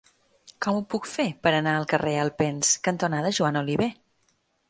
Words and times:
Com 0.65 0.77
ho 0.77 0.79
puc 0.93 1.09
fer 1.09 1.25
per 1.47 1.51
anar 1.57 1.75
al 1.81 1.85
carrer 1.91 2.15
Alpens 2.23 2.73
cantonada 2.89 3.35
Joan 3.41 3.61
Oliver? 3.65 3.93